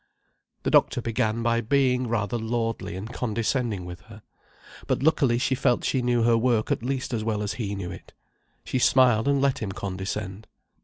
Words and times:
The 0.63 0.71
doctor 0.71 0.99
began 0.99 1.43
by 1.43 1.61
being 1.61 2.07
rather 2.07 2.39
lordly 2.39 2.95
and 2.95 3.13
condescending 3.13 3.85
with 3.85 3.99
her. 4.01 4.23
But 4.87 5.03
luckily 5.03 5.37
she 5.37 5.53
felt 5.53 5.83
she 5.83 6.01
knew 6.01 6.23
her 6.23 6.39
work 6.39 6.71
at 6.71 6.81
least 6.81 7.13
as 7.13 7.23
well 7.23 7.43
as 7.43 7.53
he 7.61 7.75
knew 7.75 7.91
it. 7.91 8.15
She 8.63 8.79
smiled 8.79 9.27
and 9.27 9.39
let 9.39 9.59
him 9.59 9.71
condescend. 9.71 10.47